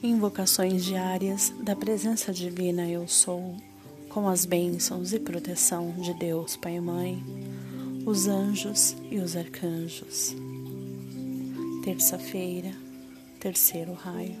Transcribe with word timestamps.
Invocações 0.00 0.84
diárias 0.84 1.52
da 1.60 1.74
presença 1.74 2.32
divina 2.32 2.88
Eu 2.88 3.08
Sou, 3.08 3.56
com 4.08 4.28
as 4.28 4.44
bênçãos 4.44 5.12
e 5.12 5.18
proteção 5.18 5.90
de 5.98 6.14
Deus 6.14 6.56
Pai 6.56 6.76
e 6.76 6.80
Mãe, 6.80 7.20
os 8.06 8.28
anjos 8.28 8.96
e 9.10 9.18
os 9.18 9.36
arcanjos. 9.36 10.36
Terça-feira, 11.82 12.70
terceiro 13.40 13.92
raio. 13.92 14.36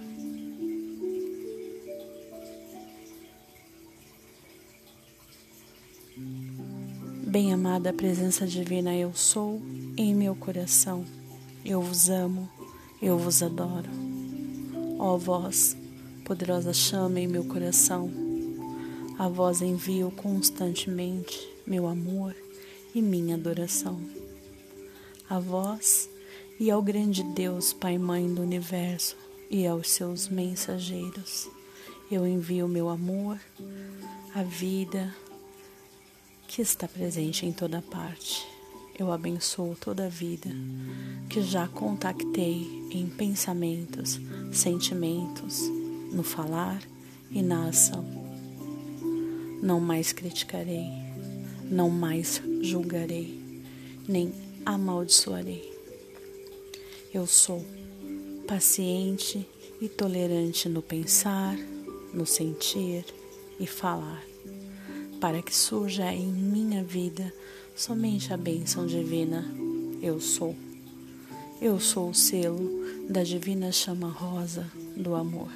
Bem-amada 7.26 7.92
presença 7.92 8.46
divina 8.46 8.94
Eu 8.94 9.12
Sou 9.12 9.60
em 9.96 10.14
meu 10.14 10.36
coração, 10.36 11.04
eu 11.64 11.82
vos 11.82 12.08
amo, 12.08 12.48
eu 13.02 13.18
vos 13.18 13.42
adoro. 13.42 14.17
Ó 14.98 15.16
voz, 15.16 15.76
poderosa 16.24 16.72
chama 16.72 17.20
em 17.20 17.28
meu 17.28 17.44
coração, 17.44 18.10
a 19.16 19.28
vós 19.28 19.62
envio 19.62 20.10
constantemente 20.10 21.48
meu 21.64 21.86
amor 21.86 22.34
e 22.92 23.00
minha 23.00 23.36
adoração. 23.36 24.00
A 25.30 25.38
vós 25.38 26.10
e 26.58 26.68
ao 26.68 26.82
grande 26.82 27.22
Deus, 27.22 27.72
Pai 27.72 27.94
e 27.94 27.98
Mãe 27.98 28.34
do 28.34 28.42
Universo, 28.42 29.16
e 29.48 29.68
aos 29.68 29.88
seus 29.88 30.28
mensageiros, 30.28 31.48
eu 32.10 32.26
envio 32.26 32.66
meu 32.66 32.88
amor, 32.88 33.38
a 34.34 34.42
vida 34.42 35.14
que 36.48 36.60
está 36.60 36.88
presente 36.88 37.46
em 37.46 37.52
toda 37.52 37.80
parte 37.80 38.57
eu 38.98 39.12
abençoo 39.12 39.76
toda 39.80 40.06
a 40.06 40.08
vida 40.08 40.50
que 41.28 41.40
já 41.40 41.68
contactei 41.68 42.88
em 42.90 43.06
pensamentos, 43.06 44.18
sentimentos, 44.52 45.60
no 46.12 46.24
falar 46.24 46.82
e 47.30 47.40
na 47.40 47.68
ação. 47.68 48.04
Não 49.62 49.78
mais 49.78 50.12
criticarei, 50.12 50.86
não 51.64 51.90
mais 51.90 52.42
julgarei, 52.60 53.40
nem 54.08 54.32
amaldiçoarei. 54.66 55.72
Eu 57.14 57.26
sou 57.26 57.64
paciente 58.46 59.46
e 59.80 59.88
tolerante 59.88 60.68
no 60.68 60.82
pensar, 60.82 61.56
no 62.12 62.26
sentir 62.26 63.04
e 63.60 63.66
falar, 63.66 64.24
para 65.20 65.40
que 65.40 65.54
surja 65.54 66.12
em 66.12 66.26
minha 66.26 66.82
vida 66.82 67.32
somente 67.78 68.32
a 68.32 68.36
bênção 68.36 68.86
divina. 68.88 69.44
Eu 70.02 70.20
sou. 70.20 70.54
Eu 71.62 71.78
sou 71.78 72.10
o 72.10 72.14
selo 72.14 72.58
da 73.08 73.22
divina 73.22 73.70
chama 73.70 74.08
rosa 74.08 74.68
do 74.96 75.14
amor. 75.14 75.48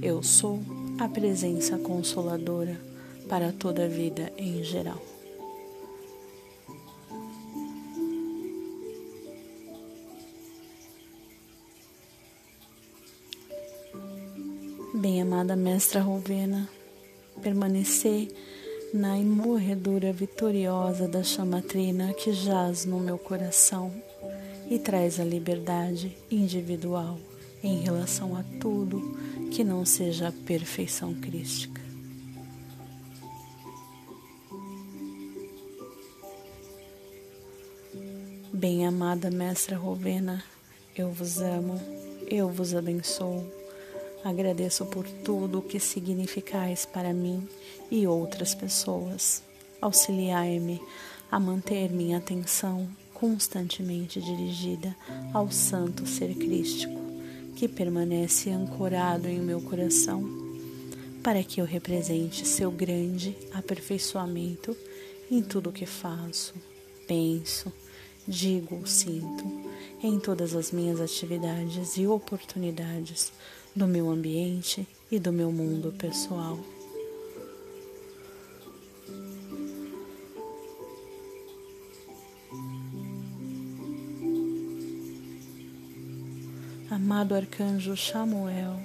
Eu 0.00 0.22
sou 0.22 0.60
a 0.98 1.06
presença 1.06 1.76
consoladora 1.76 2.80
para 3.28 3.52
toda 3.52 3.84
a 3.84 3.88
vida 3.88 4.32
em 4.38 4.64
geral. 4.64 5.00
Bem-amada 14.94 15.54
Mestra 15.54 16.00
Rovena, 16.00 16.66
permanecer 17.42 18.28
na 18.94 19.18
imorredura 19.18 20.12
vitoriosa 20.12 21.08
da 21.08 21.20
chama 21.20 21.60
trina 21.60 22.14
que 22.14 22.32
jaz 22.32 22.84
no 22.84 23.00
meu 23.00 23.18
coração 23.18 23.92
e 24.70 24.78
traz 24.78 25.18
a 25.18 25.24
liberdade 25.24 26.16
individual 26.30 27.18
em 27.60 27.80
relação 27.80 28.36
a 28.36 28.44
tudo 28.60 29.18
que 29.50 29.64
não 29.64 29.84
seja 29.84 30.28
a 30.28 30.32
perfeição 30.32 31.12
crística. 31.12 31.82
Bem-amada 38.52 39.28
Mestra 39.28 39.76
Rovena, 39.76 40.40
eu 40.96 41.10
vos 41.10 41.40
amo, 41.40 41.80
eu 42.30 42.48
vos 42.48 42.72
abençoo 42.72 43.63
Agradeço 44.24 44.86
por 44.86 45.06
tudo 45.06 45.58
o 45.58 45.62
que 45.62 45.78
significais 45.78 46.86
para 46.86 47.12
mim 47.12 47.46
e 47.90 48.06
outras 48.06 48.54
pessoas. 48.54 49.42
Auxiliai-me 49.82 50.80
a 51.30 51.38
manter 51.38 51.90
minha 51.90 52.16
atenção 52.16 52.88
constantemente 53.12 54.22
dirigida 54.22 54.96
ao 55.32 55.50
Santo 55.50 56.06
Ser 56.06 56.34
Crístico, 56.34 56.98
que 57.54 57.68
permanece 57.68 58.48
ancorado 58.48 59.28
em 59.28 59.40
meu 59.40 59.60
coração, 59.60 60.24
para 61.22 61.44
que 61.44 61.60
eu 61.60 61.66
represente 61.66 62.48
seu 62.48 62.70
grande 62.70 63.36
aperfeiçoamento 63.52 64.74
em 65.30 65.42
tudo 65.42 65.68
o 65.68 65.72
que 65.72 65.84
faço, 65.84 66.54
penso, 67.06 67.70
digo 68.26 68.76
ou 68.76 68.86
sinto, 68.86 69.44
em 70.02 70.18
todas 70.18 70.54
as 70.54 70.70
minhas 70.72 70.98
atividades 70.98 71.98
e 71.98 72.06
oportunidades 72.06 73.30
do 73.74 73.88
meu 73.88 74.08
ambiente 74.08 74.86
e 75.10 75.18
do 75.18 75.32
meu 75.32 75.50
mundo 75.50 75.92
pessoal. 75.92 76.58
Amado 86.88 87.34
Arcanjo 87.34 87.96
Samuel, 87.96 88.78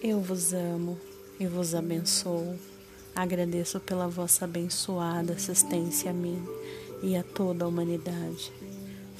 eu 0.00 0.20
vos 0.20 0.52
amo 0.52 0.96
e 1.40 1.46
vos 1.46 1.74
abençoo. 1.74 2.56
Agradeço 3.14 3.80
pela 3.80 4.06
vossa 4.06 4.44
abençoada 4.44 5.32
assistência 5.32 6.10
a 6.10 6.14
mim 6.14 6.40
e 7.02 7.16
a 7.16 7.24
toda 7.24 7.64
a 7.64 7.68
humanidade. 7.68 8.52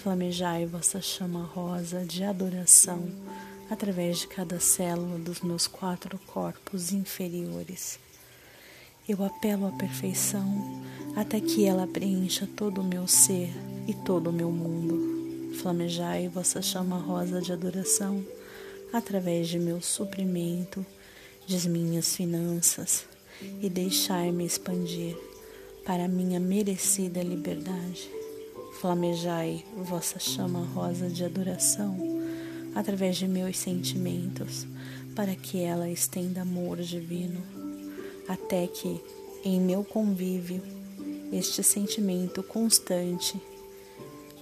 Flamejai 0.03 0.65
vossa 0.65 0.99
chama 1.03 1.43
rosa 1.43 2.07
de 2.07 2.25
adoração 2.25 3.07
através 3.69 4.21
de 4.21 4.29
cada 4.29 4.59
célula 4.59 5.19
dos 5.19 5.43
meus 5.43 5.67
quatro 5.67 6.19
corpos 6.27 6.91
inferiores. 6.91 7.99
Eu 9.07 9.23
apelo 9.23 9.67
à 9.67 9.73
perfeição 9.73 10.83
até 11.15 11.39
que 11.39 11.67
ela 11.67 11.87
preencha 11.87 12.49
todo 12.57 12.81
o 12.81 12.85
meu 12.85 13.07
ser 13.07 13.51
e 13.87 13.93
todo 13.93 14.31
o 14.31 14.33
meu 14.33 14.51
mundo. 14.51 15.55
Flamejai 15.57 16.29
vossa 16.29 16.63
chama 16.63 16.97
rosa 16.97 17.43
de 17.43 17.53
adoração 17.53 18.25
através 18.95 19.51
de 19.51 19.59
meu 19.59 19.83
suprimento, 19.83 20.85
de 21.47 21.69
minhas 21.69 22.17
finanças 22.17 23.05
e 23.61 23.69
deixai-me 23.69 24.47
expandir 24.47 25.15
para 25.85 26.09
minha 26.09 26.41
merecida 26.41 27.23
liberdade. 27.23 28.11
Flamejai 28.81 29.63
vossa 29.77 30.19
chama 30.19 30.65
rosa 30.65 31.11
de 31.11 31.23
adoração 31.23 31.99
através 32.75 33.19
de 33.19 33.29
meus 33.29 33.59
sentimentos, 33.59 34.67
para 35.15 35.37
que 35.37 35.61
ela 35.61 35.91
estenda 35.91 36.41
amor 36.41 36.79
divino, 36.79 37.43
até 38.27 38.67
que, 38.67 38.99
em 39.45 39.61
meu 39.61 39.85
convívio, 39.85 40.63
este 41.31 41.63
sentimento 41.63 42.43
constante 42.43 43.39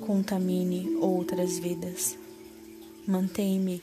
contamine 0.06 0.94
outras 1.00 1.58
vidas. 1.58 2.16
Mantém-me 3.08 3.82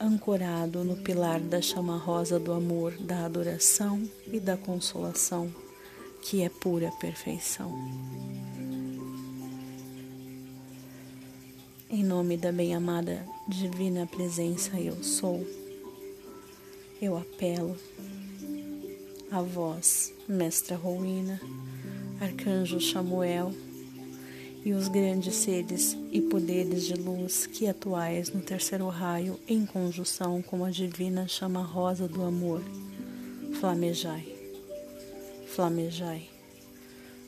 ancorado 0.00 0.82
no 0.84 0.96
pilar 0.96 1.38
da 1.38 1.60
chama 1.60 1.98
rosa 1.98 2.38
do 2.38 2.50
amor, 2.50 2.92
da 2.92 3.26
adoração 3.26 4.02
e 4.32 4.40
da 4.40 4.56
consolação, 4.56 5.54
que 6.22 6.40
é 6.40 6.48
pura 6.48 6.90
perfeição. 6.92 8.49
Em 11.92 12.04
nome 12.04 12.36
da 12.36 12.52
bem-amada 12.52 13.26
Divina 13.48 14.06
Presença 14.06 14.78
Eu 14.78 15.02
Sou, 15.02 15.44
eu 17.02 17.18
apelo 17.18 17.76
a 19.28 19.42
vós, 19.42 20.14
Mestra 20.28 20.76
Rowena, 20.76 21.40
Arcanjo 22.20 22.80
Samuel 22.80 23.52
e 24.64 24.72
os 24.72 24.86
grandes 24.86 25.34
seres 25.34 25.96
e 26.12 26.20
poderes 26.20 26.84
de 26.84 26.94
luz 26.94 27.46
que 27.46 27.66
atuais 27.66 28.32
no 28.32 28.40
terceiro 28.40 28.86
raio 28.86 29.36
em 29.48 29.66
conjunção 29.66 30.40
com 30.42 30.64
a 30.64 30.70
divina 30.70 31.26
chama 31.26 31.60
rosa 31.60 32.06
do 32.06 32.22
amor. 32.22 32.62
Flamejai, 33.58 34.32
flamejai. 35.48 36.39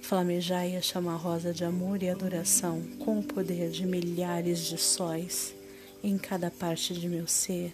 Flamejai 0.02 0.76
a 0.76 0.82
chama 0.82 1.14
rosa 1.14 1.54
de 1.54 1.64
amor 1.64 2.02
e 2.02 2.10
adoração 2.10 2.82
com 2.98 3.20
o 3.20 3.22
poder 3.22 3.70
de 3.70 3.86
milhares 3.86 4.66
de 4.66 4.76
sóis 4.76 5.54
em 6.02 6.18
cada 6.18 6.50
parte 6.50 6.92
de 6.92 7.08
meu 7.08 7.28
ser 7.28 7.72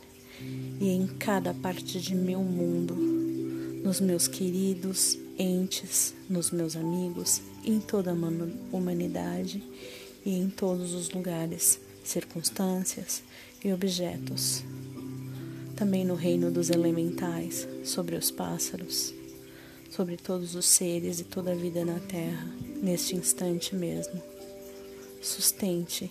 e 0.79 0.91
em 0.91 1.07
cada 1.07 1.55
parte 1.55 1.99
de 1.99 2.15
meu 2.15 2.41
mundo, 2.41 2.95
nos 3.83 3.99
meus 3.99 4.29
queridos 4.29 5.19
entes, 5.39 6.15
nos 6.29 6.51
meus 6.51 6.77
amigos, 6.77 7.41
em 7.65 7.81
toda 7.81 8.13
a 8.13 8.77
humanidade 8.77 9.63
e 10.25 10.39
em 10.39 10.51
todos 10.51 10.93
os 10.93 11.11
lugares 11.11 11.81
circunstâncias 12.05 13.23
e 13.65 13.73
objetos. 13.73 14.63
Também 15.75 16.05
no 16.05 16.15
reino 16.15 16.51
dos 16.51 16.69
elementais, 16.69 17.67
sobre 17.83 18.17
os 18.17 18.31
pássaros, 18.31 19.15
sobre 19.99 20.17
todos 20.17 20.55
os 20.55 20.65
seres 20.65 21.19
e 21.19 21.25
toda 21.25 21.51
a 21.51 21.57
vida 21.57 21.85
na 21.85 21.99
terra, 21.99 22.47
neste 22.81 23.17
instante 23.17 23.75
mesmo. 23.75 24.23
Sustente 25.21 26.09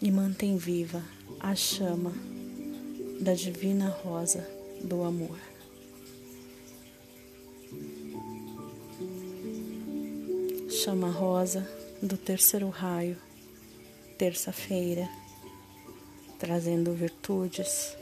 e 0.00 0.08
mantém 0.08 0.56
viva 0.56 1.02
a 1.40 1.52
chama 1.52 2.12
da 3.20 3.34
divina 3.34 3.88
rosa 3.88 4.48
do 4.84 5.02
amor. 5.02 5.36
Chama 10.70 11.10
rosa 11.10 11.68
do 12.00 12.16
terceiro 12.16 12.68
raio, 12.68 13.16
terça-feira, 14.16 15.08
trazendo 16.38 16.94
virtudes, 16.94 17.96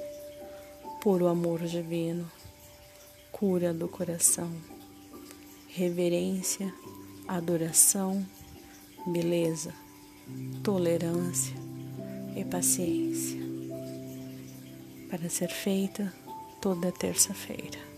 puro 1.01 1.27
amor 1.27 1.61
divino, 1.65 2.31
cura 3.33 3.73
do 3.73 3.89
coração, 3.89 4.53
reverência, 5.73 6.73
adoração, 7.29 8.27
beleza, 9.07 9.73
tolerância 10.63 11.55
e 12.37 12.45
paciência 12.45 13.41
para 15.09 15.29
ser 15.29 15.49
feita 15.49 16.13
toda 16.61 16.93
terça-feira. 16.93 17.90